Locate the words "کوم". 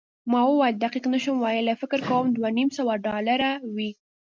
2.09-2.25